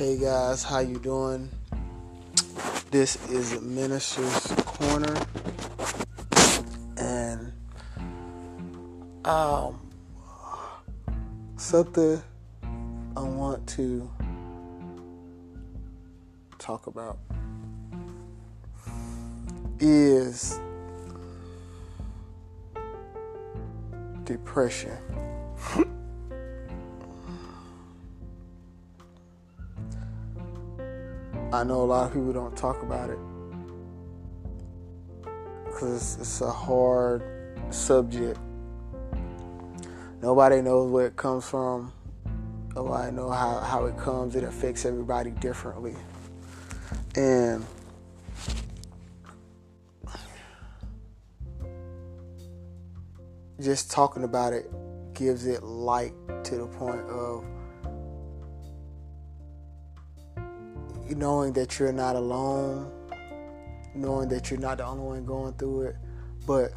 [0.00, 1.50] Hey guys, how you doing?
[2.90, 5.14] This is Minister's Corner,
[6.96, 7.52] and
[9.26, 9.78] um,
[11.58, 12.22] something
[13.14, 14.10] I want to
[16.58, 17.18] talk about
[19.80, 20.58] is
[24.24, 24.96] depression.
[31.52, 33.18] I know a lot of people don't talk about it
[35.66, 37.24] because it's a hard
[37.70, 38.38] subject.
[40.22, 41.92] Nobody knows where it comes from.
[42.76, 44.36] Nobody knows how, how it comes.
[44.36, 45.96] It affects everybody differently.
[47.16, 47.66] And
[53.60, 54.70] just talking about it
[55.14, 56.12] gives it light
[56.44, 57.44] to the point of
[61.16, 62.90] knowing that you're not alone,
[63.94, 65.96] knowing that you're not the only one going through it,
[66.46, 66.72] but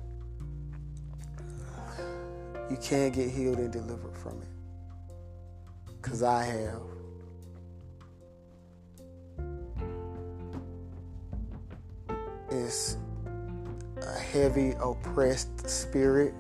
[2.70, 4.48] you can get healed and delivered from it.
[6.02, 6.82] Because I have.
[12.50, 12.98] It's
[14.02, 16.34] a heavy, oppressed spirit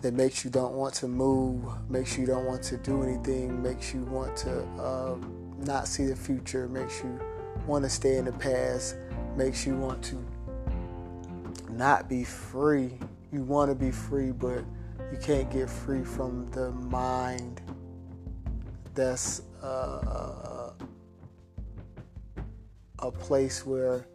[0.00, 3.94] that makes you don't want to move, makes you don't want to do anything, makes
[3.94, 4.62] you want to.
[4.78, 5.33] Um,
[5.64, 7.20] not see the future, makes you
[7.66, 8.96] want to stay in the past,
[9.36, 10.24] makes you want to
[11.70, 12.98] not be free.
[13.32, 14.64] You want to be free, but
[15.10, 17.60] you can't get free from the mind
[18.94, 20.70] that's uh,
[23.00, 24.06] a place where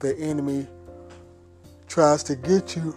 [0.00, 0.66] the enemy
[1.86, 2.94] tries to get you.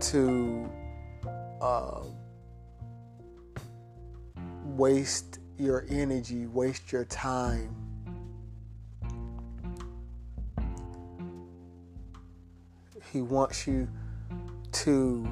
[0.00, 0.55] To
[1.66, 2.02] uh,
[4.64, 7.74] waste your energy, waste your time.
[13.12, 13.88] He wants you
[14.72, 15.26] to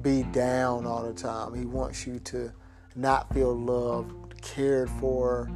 [0.00, 1.54] be down all the time.
[1.54, 2.52] He wants you to
[2.94, 5.50] not feel loved, cared for.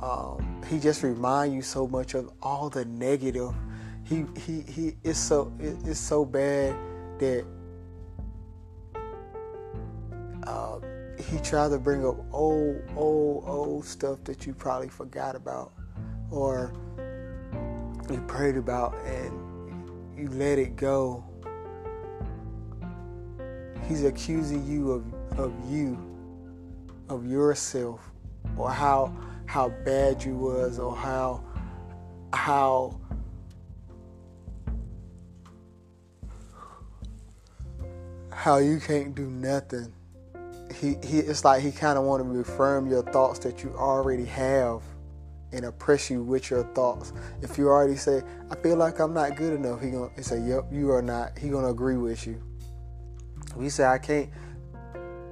[0.00, 3.54] Um, he just reminds you so much of all the negative.
[4.04, 4.96] He he he.
[5.04, 6.74] It's so it, it's so bad
[7.18, 7.44] that
[11.30, 15.72] he tried to bring up old, old, old stuff that you probably forgot about
[16.30, 16.72] or
[18.10, 21.24] you prayed about and you let it go.
[23.88, 25.96] He's accusing you of, of you,
[27.08, 28.00] of yourself,
[28.56, 31.42] or how how bad you was, or how
[32.32, 33.00] how
[38.30, 39.92] how you can't do nothing
[40.74, 44.24] he, he it's like he kind of want to reaffirm your thoughts that you already
[44.24, 44.82] have
[45.52, 47.12] and oppress you with your thoughts.
[47.42, 50.66] If you already say, I feel like I'm not good enough, he gonna say, Yep,
[50.72, 51.38] you are not.
[51.38, 52.40] He gonna agree with you.
[53.58, 54.30] You say I can't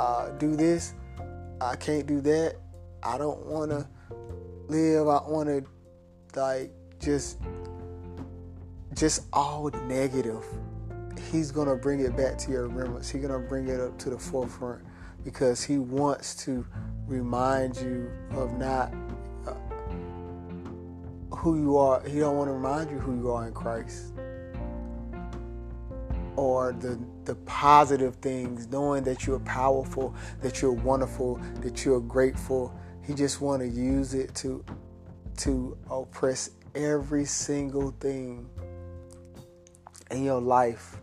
[0.00, 0.94] uh, do this,
[1.60, 2.56] I can't do that,
[3.03, 3.88] I don't wanna
[4.69, 5.62] live, I wanna
[6.34, 7.38] like just
[8.94, 10.44] just all negative.
[11.31, 13.09] He's gonna bring it back to your remembrance.
[13.09, 14.82] He's gonna bring it up to the forefront
[15.24, 16.66] because he wants to
[17.06, 18.94] remind you of not
[19.46, 19.54] uh,
[21.34, 22.02] who you are.
[22.06, 24.12] He don't want to remind you who you are in Christ
[26.36, 32.72] or the the positive things, knowing that you're powerful, that you're wonderful, that you're grateful.
[33.04, 34.64] He just want to use it to
[35.38, 38.48] to oppress every single thing
[40.10, 40.96] in your life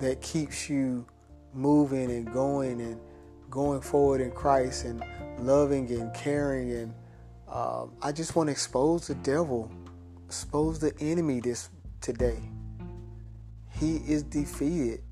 [0.00, 1.06] that keeps you
[1.52, 2.98] moving and going and
[3.50, 5.04] going forward in Christ and
[5.38, 6.72] loving and caring.
[6.72, 6.94] And
[7.48, 9.70] um, I just want to expose the devil,
[10.26, 11.68] expose the enemy this
[12.00, 12.38] today.
[13.78, 15.02] He is defeated.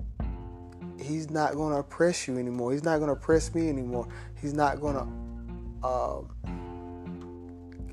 [1.01, 2.73] He's not going to oppress you anymore.
[2.73, 4.07] He's not going to oppress me anymore.
[4.41, 6.21] He's not going to uh,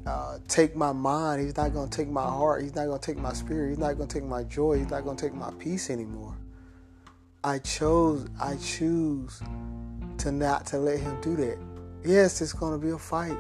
[0.07, 1.43] uh, take my mind.
[1.43, 2.63] He's not going to take my heart.
[2.63, 3.71] He's not going to take my spirit.
[3.71, 4.79] He's not going to take my joy.
[4.79, 6.37] He's not going to take my peace anymore.
[7.47, 9.41] I chose, I choose
[10.19, 11.57] to not to let him do that.
[12.05, 13.39] Yes, it's going to be a fight.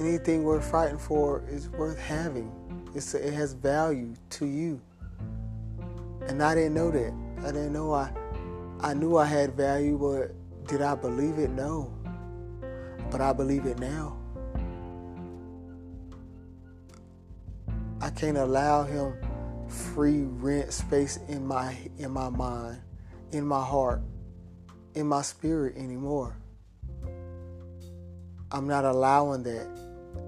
[0.00, 2.50] Anything worth fighting for is worth having.
[2.92, 4.80] It's a, it has value to you.
[6.26, 7.14] And I didn't know that.
[7.38, 8.10] I didn't know I
[8.80, 10.34] I knew I had value, but
[10.66, 11.50] did I believe it?
[11.50, 11.94] No.
[13.12, 14.16] But I believe it now.
[18.00, 19.14] I can't allow him
[19.74, 22.80] free rent space in my in my mind,
[23.32, 24.02] in my heart,
[24.94, 26.36] in my spirit anymore.
[28.52, 29.66] I'm not allowing that,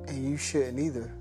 [0.08, 1.12] and you shouldn't either.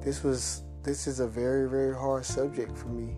[0.00, 3.16] This was this is a very very hard subject for me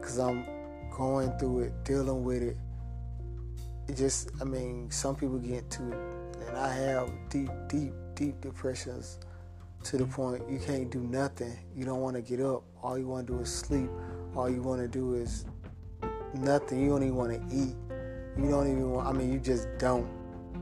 [0.00, 0.46] because I'm
[0.90, 2.56] going through it, dealing with it.
[3.88, 5.98] It just, I mean, some people get to it,
[6.46, 9.18] and I have deep, deep, deep depressions
[9.84, 11.56] to the point you can't do nothing.
[11.74, 12.64] You don't want to get up.
[12.82, 13.88] All you want to do is sleep.
[14.36, 15.44] All you want to do is
[16.34, 16.80] nothing.
[16.80, 17.74] You don't even want to eat.
[18.36, 20.08] You don't even want, I mean, you just don't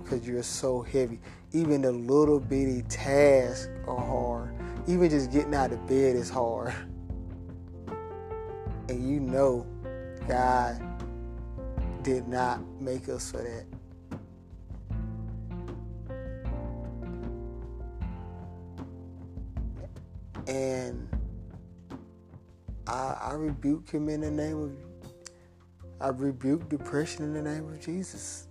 [0.02, 1.20] because you're so heavy.
[1.52, 4.54] Even the little bitty tasks are hard.
[4.86, 6.74] Even just getting out of bed is hard.
[8.88, 9.66] And you know,
[10.28, 10.80] God
[12.02, 13.64] did not make us for that.
[22.96, 24.72] I, I rebuke him in the name of
[26.00, 28.48] I rebuke depression in the name of Jesus.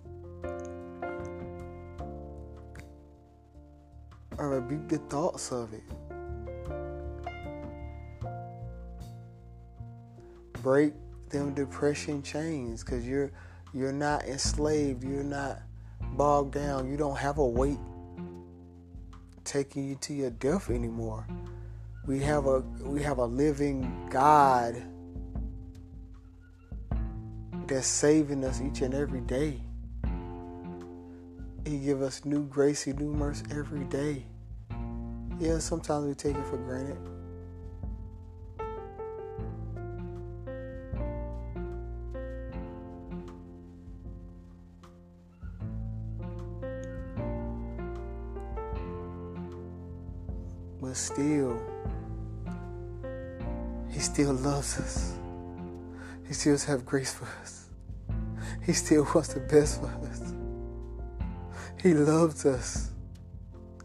[4.38, 5.82] I rebuke the thoughts of it.
[10.62, 10.94] Break
[11.28, 13.32] them depression chains because you're
[13.74, 15.58] you're not enslaved, you're not
[16.12, 17.80] bogged down, you don't have a weight
[19.44, 21.26] taking you to your death anymore.
[22.06, 24.80] We have a we have a living God
[27.66, 29.60] that's saving us each and every day.
[31.66, 34.24] He give us new grace, He new mercy every day.
[35.40, 36.96] Yeah, sometimes we take it for granted.
[50.80, 51.60] But still,
[54.16, 55.12] still loves us.
[56.26, 57.68] He still has grace for us.
[58.64, 60.32] He still wants the best for us.
[61.82, 62.92] He loves us.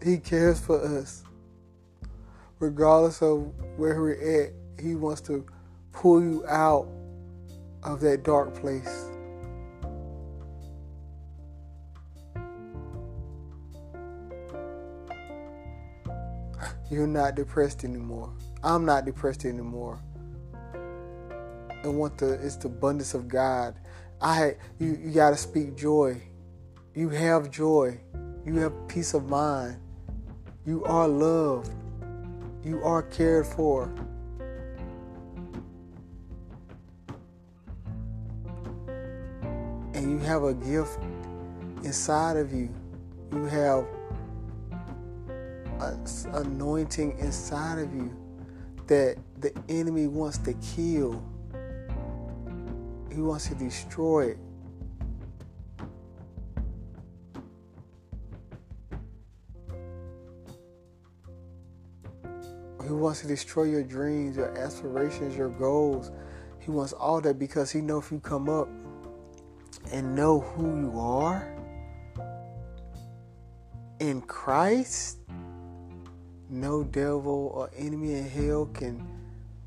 [0.01, 1.23] He cares for us.
[2.59, 5.45] Regardless of where we're at, He wants to
[5.91, 6.87] pull you out
[7.83, 9.09] of that dark place.
[16.89, 18.31] You're not depressed anymore.
[18.63, 19.99] I'm not depressed anymore.
[21.83, 23.75] And want the it's the abundance of God.
[24.21, 26.21] I you, you gotta speak joy.
[26.93, 27.99] You have joy.
[28.45, 29.77] You have peace of mind.
[30.65, 31.71] You are loved.
[32.63, 33.91] You are cared for.
[39.93, 40.99] And you have a gift
[41.83, 42.69] inside of you.
[43.31, 43.85] You have
[45.79, 48.15] an anointing inside of you
[48.87, 51.23] that the enemy wants to kill.
[53.13, 54.37] He wants to destroy it.
[62.83, 66.11] He wants to destroy your dreams, your aspirations, your goals.
[66.59, 68.69] He wants all that because he knows if you come up
[69.91, 71.57] and know who you are
[73.99, 75.19] in Christ,
[76.49, 79.07] no devil or enemy in hell can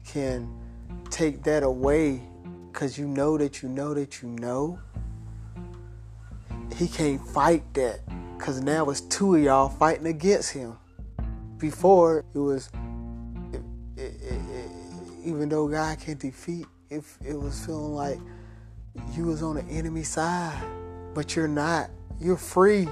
[0.05, 0.53] can
[1.11, 2.21] take that away
[2.75, 4.81] because you know that you know that you know.
[6.77, 8.01] He can't fight that
[8.37, 10.77] because now it's two of y'all fighting against him.
[11.57, 12.69] Before it was
[15.25, 18.19] even though God can't defeat, if it was feeling like
[19.17, 20.61] you was on the enemy side,
[21.15, 21.91] but you're not.
[22.21, 22.89] You're free.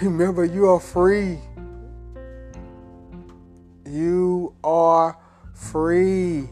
[0.00, 1.38] Remember, you are free.
[3.84, 5.18] You are
[5.52, 6.48] free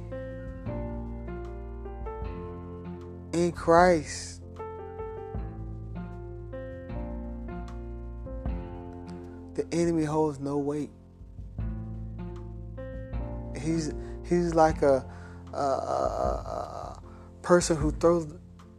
[3.47, 4.43] in Christ.
[9.55, 10.91] The enemy holds no weight.
[13.61, 13.93] He's
[14.29, 15.07] He's like a,
[15.53, 17.03] a, a, a
[17.43, 18.27] person who throws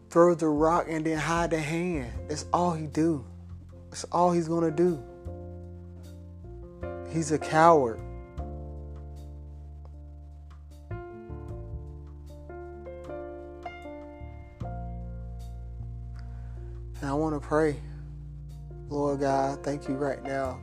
[0.09, 2.11] throws the rock and then hide the hand.
[2.27, 3.25] That's all he do.
[3.89, 5.01] That's all he's gonna do.
[7.09, 7.99] He's a coward.
[17.47, 17.79] Pray.
[18.89, 20.59] Lord God, thank you right now.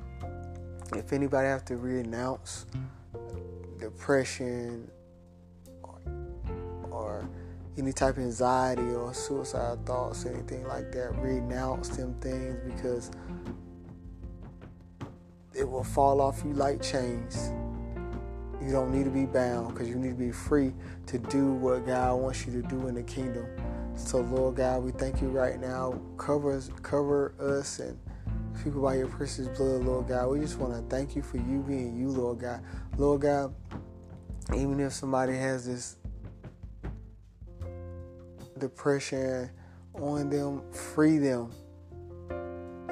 [0.94, 2.66] If anybody have to renounce
[3.78, 4.90] depression
[5.82, 5.98] or,
[6.90, 7.28] or
[7.78, 13.10] any type of anxiety or suicide thoughts, or anything like that, renounce them things because
[15.54, 17.50] it will fall off you like chains.
[18.60, 20.74] You don't need to be bound because you need to be free
[21.06, 23.46] to do what God wants you to do in the kingdom.
[23.96, 26.00] So, Lord God, we thank you right now.
[26.16, 27.98] Cover us, cover us and
[28.62, 30.28] people by your precious blood, Lord God.
[30.28, 32.62] We just want to thank you for you being you, Lord God.
[32.96, 33.54] Lord God,
[34.54, 35.96] even if somebody has this
[38.58, 39.50] depression
[39.94, 41.50] on them, free them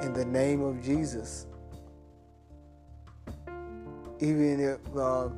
[0.01, 1.47] in the name of Jesus.
[4.19, 5.29] Even if, uh,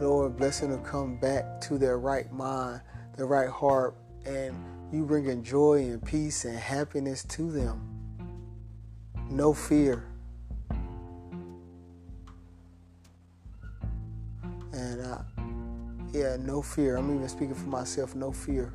[0.00, 2.80] Lord, blessing to come back to their right mind,
[3.16, 4.56] their right heart, and
[4.92, 7.80] you bringing joy and peace and happiness to them.
[9.30, 10.04] No fear.
[14.72, 15.22] And uh,
[16.12, 16.96] yeah, no fear.
[16.96, 18.14] I'm even speaking for myself.
[18.14, 18.74] No fear.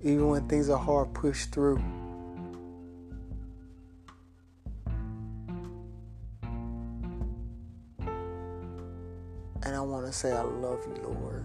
[0.00, 1.82] Even when things are hard, push through.
[9.62, 11.44] And I want to say, I love you, Lord.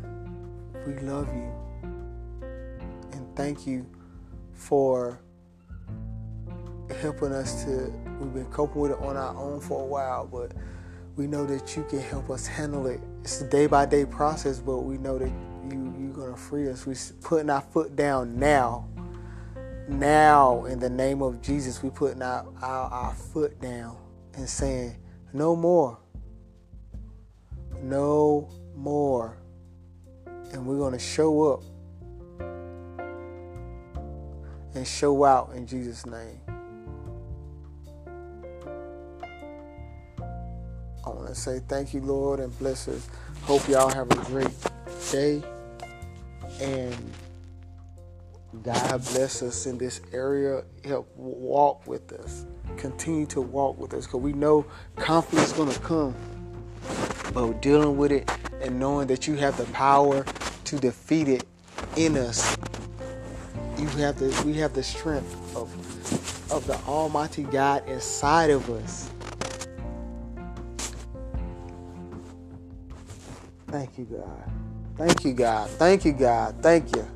[0.86, 1.75] We love you.
[3.36, 3.86] Thank you
[4.54, 5.20] for
[7.02, 10.54] helping us to, we've been coping with it on our own for a while, but
[11.18, 13.02] we know that you can help us handle it.
[13.22, 15.32] It's a day by day process, but we know that
[15.70, 16.86] you, you're going to free us.
[16.86, 18.88] We're putting our foot down now.
[19.90, 23.98] Now, in the name of Jesus, we're putting our, our, our foot down
[24.36, 24.96] and saying,
[25.34, 26.00] no more.
[27.82, 29.38] No more.
[30.54, 31.64] And we're going to show up
[34.76, 36.40] and show out in Jesus' name.
[41.06, 43.08] I want to say thank you, Lord, and bless us.
[43.44, 44.52] Hope y'all have a great
[45.12, 45.42] day.
[46.60, 46.96] And
[48.64, 50.64] God bless us in this area.
[50.84, 52.46] Help walk with us.
[52.78, 54.66] Continue to walk with us because we know
[54.96, 56.16] conflict is going to come.
[57.34, 58.30] But dealing with it
[58.62, 60.26] and knowing that you have the power
[60.66, 61.46] to defeat it
[61.96, 62.58] in us.
[63.78, 65.70] You have the we have the strength of
[66.52, 69.10] of the Almighty God inside of us.
[73.68, 74.52] Thank you, God.
[74.98, 75.70] Thank you, God.
[75.72, 76.56] Thank you, God.
[76.62, 77.08] Thank you.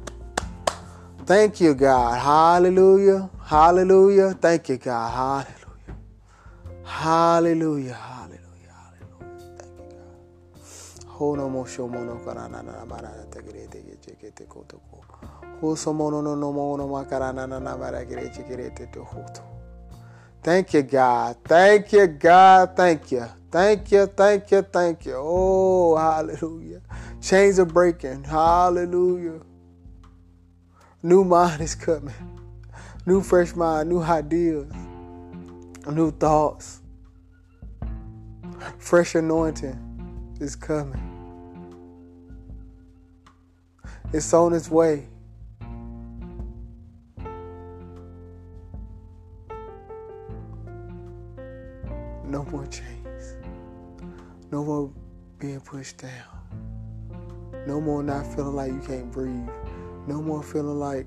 [1.26, 2.20] Thank you, God.
[2.20, 3.30] Hallelujah.
[3.46, 4.34] Hallelujah.
[4.34, 5.46] Thank you, God.
[5.46, 5.56] Hallelujah.
[6.84, 7.94] Hallelujah.
[7.94, 8.19] Hallelujah.
[11.20, 11.38] God.
[11.38, 14.80] Hono mo shomo no karana na mara te gere te ye ke te ko to
[14.90, 15.04] ko.
[15.62, 18.74] Ho somo no no no mo no ma karana na na mara gere che gere
[18.74, 19.42] te to hoto.
[20.42, 21.36] Thank you, God.
[21.44, 22.76] Thank you, God.
[22.76, 23.26] Thank you.
[23.52, 25.16] Thank you, thank you, thank you.
[25.18, 26.82] Oh, hallelujah.
[27.20, 28.24] Chains are breaking.
[28.24, 29.42] Hallelujah.
[31.02, 32.14] New mind is coming.
[33.06, 34.72] New fresh mind, new ideas,
[35.92, 36.82] new thoughts.
[38.78, 41.09] Fresh anointing is coming.
[44.12, 45.08] It's on its way.
[52.26, 53.36] No more chains.
[54.52, 54.92] No more
[55.38, 56.40] being pushed down.
[57.68, 59.48] No more not feeling like you can't breathe.
[60.08, 61.06] No more feeling like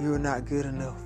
[0.00, 1.00] you're not good enough.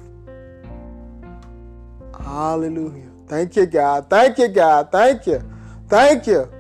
[2.19, 3.11] Hallelujah.
[3.29, 4.11] Thank you, God.
[4.11, 4.91] Thank you, God.
[4.91, 5.43] Thank you.
[5.89, 6.51] Thank you.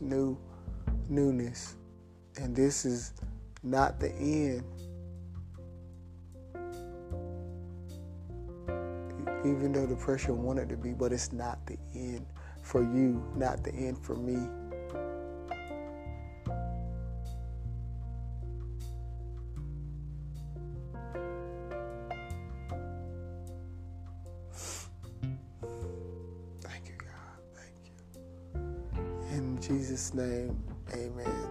[0.00, 0.38] New
[1.08, 1.76] newness.
[2.36, 3.12] And this is
[3.62, 4.64] not the end.
[9.44, 12.26] Even though the pressure wanted to be, but it's not the end
[12.62, 14.38] for you, not the end for me.
[29.66, 31.48] Jesus' name, amen.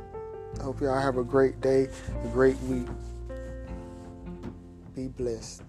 [0.61, 1.87] Hope y'all have a great day,
[2.23, 2.87] a great week.
[4.95, 5.63] Be blessed.